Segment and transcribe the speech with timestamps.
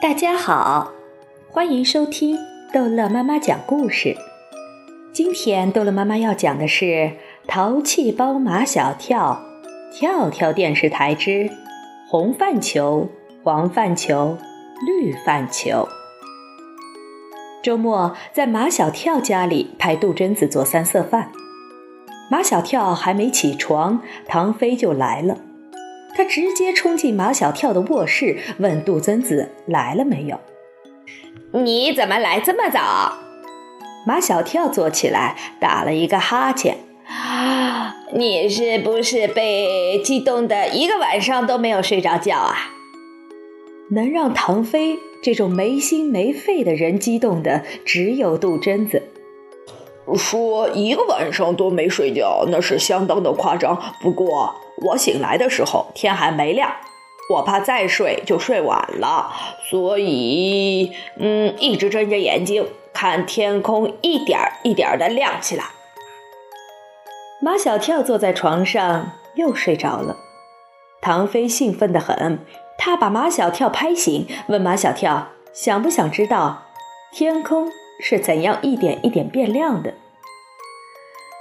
[0.00, 0.92] 大家好，
[1.50, 2.38] 欢迎收听
[2.72, 4.16] 逗乐妈妈讲故事。
[5.12, 6.84] 今天逗乐妈妈要讲的是
[7.48, 9.42] 《淘气包马小跳》，
[9.92, 11.50] 跳跳电视台之
[12.08, 13.08] 红饭球、
[13.42, 14.38] 黄饭球、
[14.86, 15.88] 绿饭球。
[17.60, 21.32] 周末在马小跳家里派杜真子做三色饭，
[22.30, 25.38] 马小跳还没起床，唐飞就来了。
[26.18, 30.40] 他直接冲进马小跳的卧室，问杜真子来了没有？
[31.52, 33.18] 你怎么来这么早？
[34.04, 36.78] 马小跳坐起来，打了一个哈欠。
[37.06, 42.72] 啊你是不是被激动的一个晚上都没有睡着觉啊？
[43.92, 49.04] 能让唐飞这种没心没肺的人激动的，只有杜真子。
[50.16, 53.80] 说一个晚上都没睡觉，那是相当的夸张。
[54.00, 54.54] 不过
[54.86, 56.70] 我醒来的时候天还没亮，
[57.34, 59.30] 我怕再睡就睡晚了，
[59.68, 65.64] 所以嗯，一直睁着眼睛看天空一点一点的亮起来。
[67.40, 70.16] 马小跳坐在床上又睡着了，
[71.00, 72.38] 唐飞兴奋得很，
[72.78, 76.64] 他把马小跳拍醒，问马小跳想不想知道
[77.12, 77.70] 天空。
[78.00, 79.94] 是怎样一点一点变亮的？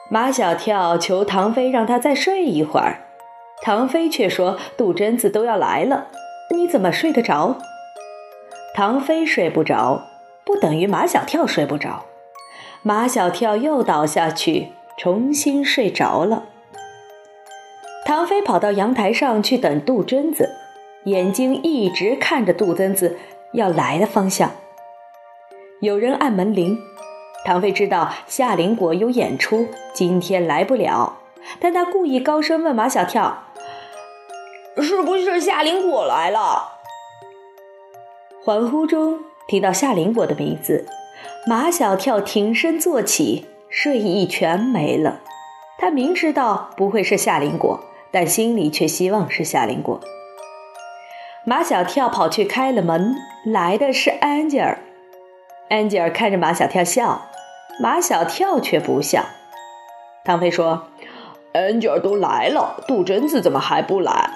[0.10, 3.08] 马小跳求唐飞让他再睡一会儿，
[3.62, 6.08] 唐飞却说：“杜真子都要来了，
[6.56, 7.58] 你怎么睡得着？”
[8.74, 10.04] 唐飞睡不着，
[10.46, 12.06] 不等于马小跳睡不着。
[12.84, 16.46] 马小跳又倒下去，重新睡着了。
[18.06, 20.52] 唐飞跑到阳台上去等杜真子，
[21.04, 23.18] 眼睛一直看着杜真子
[23.52, 24.52] 要来的方向。
[25.80, 26.80] 有人按门铃，
[27.46, 31.20] 唐飞知道夏林果有演出，今天来不了。
[31.60, 33.44] 但他故意高声问马小跳
[34.82, 36.80] ：“是不是夏林果来了？”
[38.44, 40.88] 恍惚中听到夏林果的名字，
[41.46, 45.22] 马小跳挺身坐起，睡意全没了。
[45.78, 50.02] 他明知道不会是夏林果，但心里却希望是夏林果。
[51.46, 54.80] 马小跳跑去开了门，来的是安吉尔。
[55.70, 57.30] 安吉尔看着马小跳笑，
[57.82, 59.26] 马小跳却不笑。
[60.24, 60.88] 唐飞说
[61.54, 64.30] ：“安吉尔都来了，杜真子怎么还不来？”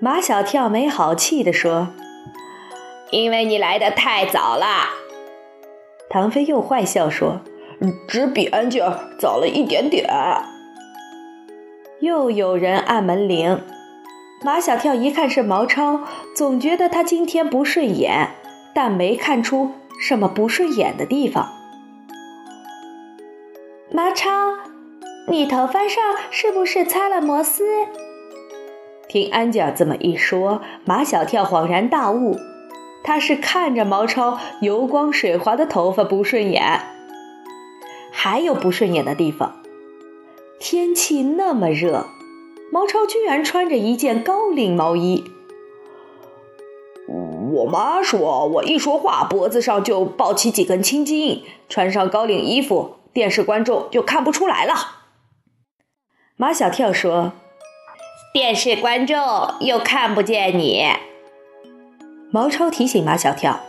[0.00, 1.88] 马小跳没好气地说
[3.10, 4.66] ：“因为你来的太早了。”
[6.08, 7.42] 唐飞又坏笑说
[8.08, 10.08] ：“只比安吉尔早了一点点。”
[12.00, 13.62] 又有人按门铃，
[14.42, 16.00] 马小跳一看是毛超，
[16.34, 18.30] 总觉得他今天不顺眼，
[18.74, 19.72] 但没看出。
[19.98, 21.48] 什么不顺眼的地方？
[23.90, 24.30] 毛超，
[25.28, 27.64] 你头发上是不是擦了摩丝？
[29.08, 32.36] 听安吉尔这么一说，马小跳恍然大悟，
[33.02, 36.82] 他是看着毛超油光水滑的头发不顺眼。
[38.12, 39.62] 还有不顺眼的地方，
[40.60, 42.06] 天气那么热，
[42.70, 45.24] 毛超居然穿着一件高领毛衣。
[47.52, 54.74] 我妈说，我一说话脖子上就抱起几根青筋，穿上高领衣服，电视观众就看不出来了。
[56.36, 57.32] 马小跳说
[58.32, 59.16] ：“电视观众
[59.60, 60.86] 又看不见你。”
[62.30, 63.60] 毛超提醒马小跳：“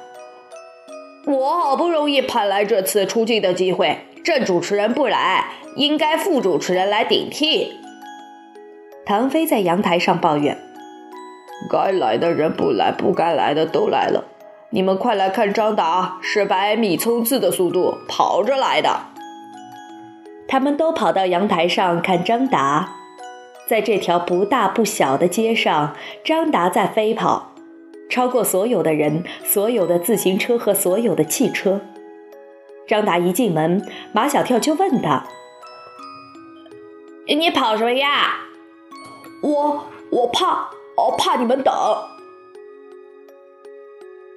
[1.25, 5.45] 我好不容易盼来这次出镜的机会，正主持人不来，
[5.75, 7.73] 应该副主持人来顶替。”
[9.05, 10.68] 唐飞在阳台上抱怨。
[11.67, 14.25] 该来的人不来，不该来的都来了。
[14.69, 18.99] 你们快来看，张达是百米冲刺的速度跑着来的。
[20.47, 22.95] 他们都跑到阳台上看张达，
[23.67, 27.53] 在这条不大不小的街上，张达在飞跑，
[28.09, 31.81] 超过所有的人、所有的自行车和所有的汽车。
[32.87, 35.25] 张达一进门，马小跳就问他
[37.27, 38.37] ：“你跑什么呀
[39.43, 41.73] ？”“我我怕。”哦，怕你们等，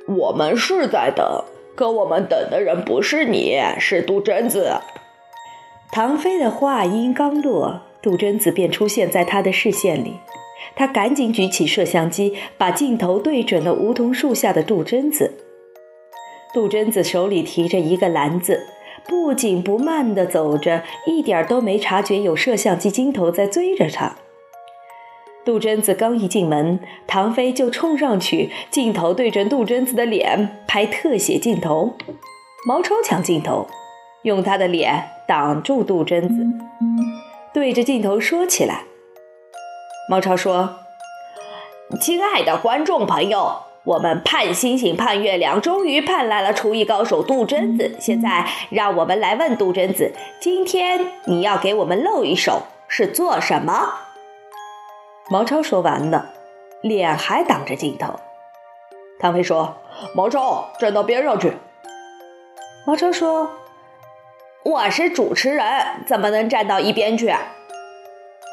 [0.07, 1.45] 我们是在等，
[1.75, 4.77] 可我们等的人不是你，是杜真子。
[5.91, 10.21] 唐飞的话音刚落，杜真子便出现在他的视线里。
[10.77, 15.33] 他赶紧举起摄像机，把镜头对准了梧桐树下的杜真子。
[16.55, 18.69] 杜真子手里提着一个篮子，
[19.09, 24.15] 不紧不慢地走着，一点都没察觉有摄像机镜头在追着他。
[25.45, 31.97] 杜真子刚一进门，唐飞就冲上去，镜头对着杜真子的脸拍特写镜头。
[32.65, 33.67] 毛超抢镜头，
[34.23, 36.47] 用他的脸挡住杜真子，
[37.53, 38.85] 对着镜头说起来。
[40.09, 40.77] 毛超说
[42.01, 47.97] ：“亲爱的观众朋友，我们盼星星盼月亮，终于盼来了厨艺高手杜真子。
[47.99, 53.93] 现在，让我们来问杜真子：今天你要给我们露一手，是做什么？
[55.29, 56.27] 毛超说完呢，
[56.83, 58.15] 脸还挡着镜头。
[59.19, 59.77] 唐飞说
[60.15, 61.57] ：“毛超，站到边上去。”
[62.85, 63.51] 毛超说
[64.65, 67.33] ：“我是主持人，怎么能站到一边去？”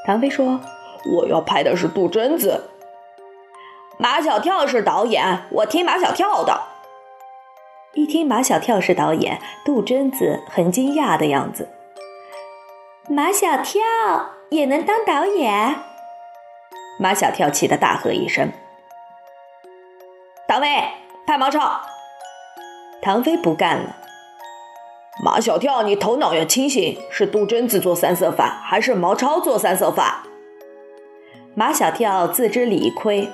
[0.06, 0.60] 唐飞说
[1.18, 2.70] ：“我要拍的是杜真子。”
[3.98, 6.62] 马小跳是导演，我听马小跳的。
[7.94, 11.68] 一听马小跳是导演，杜真子很惊讶的样子。
[13.10, 13.82] 马小跳
[14.50, 15.76] 也能当导演？
[17.02, 18.52] 马小跳气得大喝一声
[20.50, 20.68] ：“唐飞，
[21.26, 21.80] 拍毛超！”
[23.02, 23.96] 唐飞不干了
[25.24, 30.16] ：“马小跳，你头脑要清醒，是杜真子做三色饭，还是毛超做三色饭？”
[31.56, 33.30] 马小跳自知理亏。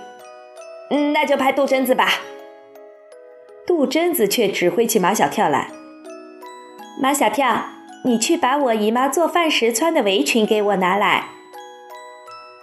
[0.91, 2.19] 嗯，那就拍杜真子吧。
[3.65, 5.71] 杜真子却指挥起马小跳来。
[7.01, 7.65] 马小跳，
[8.03, 11.29] 你去把我姨妈做饭时穿的围裙给我拿来。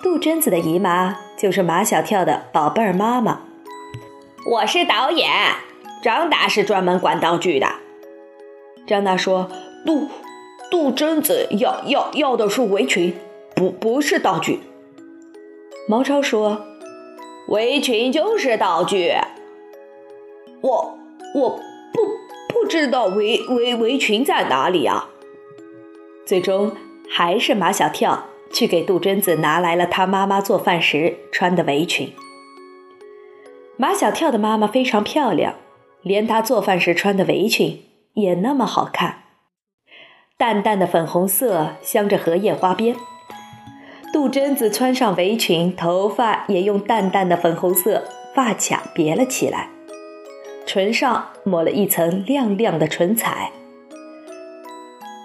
[0.02, 3.42] 杜真子的姨妈就是马小跳的宝贝儿妈妈。
[4.44, 5.30] 我是导演，
[6.02, 7.68] 张达是专门管道具的。
[8.84, 9.48] 张达说
[9.86, 10.08] ：“杜
[10.72, 13.14] 杜真子要要要的是围裙，
[13.54, 14.58] 不不是道具。”
[15.88, 16.66] 毛超说。
[17.48, 19.12] 围裙就是道具，
[20.60, 20.98] 我
[21.34, 21.50] 我
[21.92, 22.02] 不
[22.48, 25.10] 不知道围围围裙在哪里啊。
[26.24, 26.72] 最终
[27.08, 32.12] 还是马小跳去给杜真子拿来了他妈妈做饭时穿的围裙。
[33.76, 35.54] 马小跳的妈妈非常漂亮，
[36.02, 37.82] 连她做饭时穿的围裙
[38.14, 39.22] 也那么好看，
[40.36, 42.94] 淡淡的粉红色，镶着荷叶花边。
[44.12, 48.04] 杜真子穿上围裙，头发也用淡淡的粉红色
[48.34, 49.70] 发卡别了起来，
[50.66, 53.50] 唇上抹了一层亮亮的唇彩。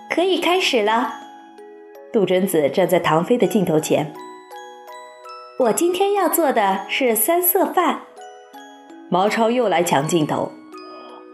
[0.09, 1.26] 可以开始了。
[2.17, 4.11] 杜真子站在唐飞的镜头前。
[5.59, 8.05] 我今天要做的是三色饭。
[9.07, 10.51] 毛超又来抢镜头。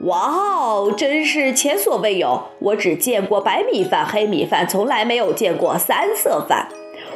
[0.01, 2.50] 哇哦，真是前所未有！
[2.59, 6.68] 我只见过白米饭、黑米饭，从来没有见过三色饭。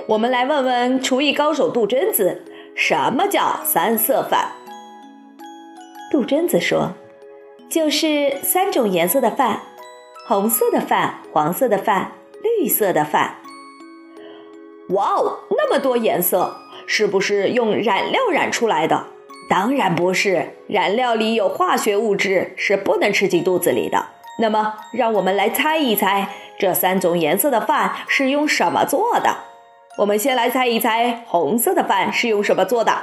[0.08, 2.44] 我们来问问厨艺高手杜真子，
[2.74, 4.54] 什么叫三色饭？
[6.10, 6.94] 杜真子说
[7.68, 9.60] ：“就是三种颜色的饭，
[10.26, 13.36] 红色的饭、黄色的饭、绿色的饭。”
[14.90, 19.08] 哇哦，那么多颜色，是不是用染料染出来的？
[19.50, 24.08] 当然不是，染料里有化学物质，是不能吃进肚子里的。
[24.40, 26.30] 那么，让我们来猜一猜，
[26.60, 29.38] 这三种颜色的饭是用什么做的？
[29.98, 32.94] 我们先来猜一猜，红色的饭是用什么做的？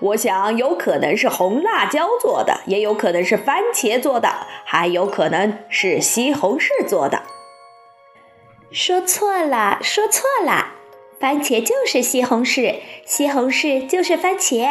[0.00, 4.28] 我想有可能是红辣椒做的，也有可能是番茄做的，
[4.64, 7.22] 还有可能是西红柿做的。
[8.70, 10.68] 说错了，说错了，
[11.24, 14.68] 番茄就是西红柿，西红柿就是番茄。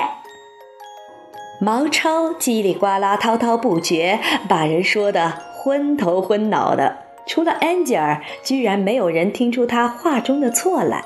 [1.60, 6.98] 毛超叽里呱啦滔滔不绝，把人说的昏头昏脑的。
[7.26, 11.04] 除了安吉尔，居然没有人听出他话中的错来。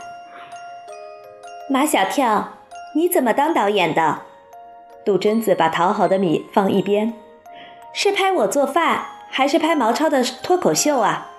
[1.70, 2.58] 马小跳，
[2.94, 4.24] 你怎么当导演的？
[5.06, 7.14] 杜真子把淘好的米放一边，
[7.94, 11.32] 是拍我做饭，还是拍毛超的脱口秀啊？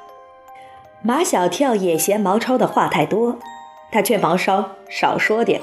[1.02, 3.38] 马小跳也嫌毛超的话太多，
[3.90, 5.60] 他劝毛超少说点，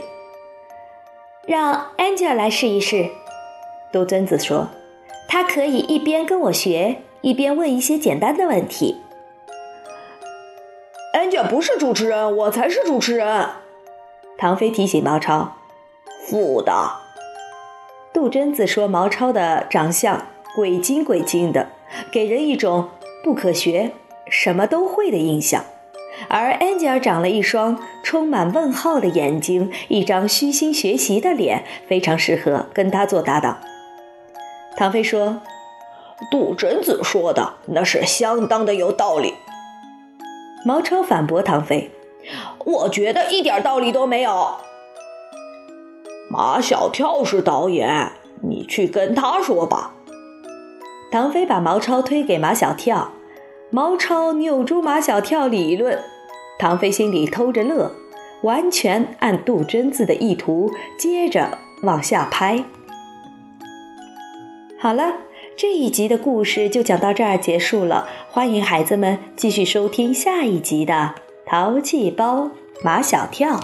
[1.47, 3.09] 让 Angel 来试一试。
[3.91, 4.69] 杜真子说，
[5.27, 8.97] 他可以一边跟我学，一边问一些简单的问题。
[11.13, 13.47] Angel 不是主持人，我才是主持人。
[14.37, 15.53] 唐飞提醒毛超
[16.27, 16.73] ：“副的。”
[18.11, 21.69] 杜真子说：“毛超的长相鬼精鬼精的，
[22.11, 22.89] 给人一种
[23.23, 23.91] 不可学、
[24.29, 25.63] 什么都会的印象。
[26.27, 33.59] 而安吉尔长了一双充满问号的眼睛，一张虚心学习的脸，非常适合跟他做搭档。”
[34.77, 35.41] 唐飞说
[36.31, 39.33] ：“杜真子说的那是相当的有道理。”
[40.65, 41.91] 毛超反驳唐飞。
[42.65, 44.55] 我觉得一点道理都没有。
[46.27, 49.93] 马小跳是导演，你去跟他说吧。
[51.11, 53.11] 唐飞把毛超推给马小跳，
[53.71, 55.99] 毛超扭住马小跳理论，
[56.59, 57.91] 唐飞心里偷着乐，
[58.43, 62.63] 完全按杜真子的意图，接着往下拍。
[64.79, 65.15] 好了，
[65.57, 71.15] 这一集的故事就讲到这儿结束了，欢迎孩子们继续收听下一集的。
[71.45, 72.51] 淘气包
[72.83, 73.59] 马小跳。